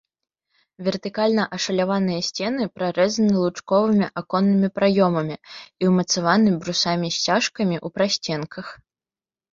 Вертыкальна 0.85 1.43
ашаляваныя 1.57 2.21
сцены 2.27 2.65
прарэзаны 2.77 3.35
лучковымі 3.43 4.07
аконнымі 4.21 4.69
праёмамі 4.79 5.37
і 5.37 5.83
ўмацаваны 5.93 6.49
брусамі-сцяжкамі 6.65 7.77
ў 7.85 7.99
прасценках. 7.99 8.65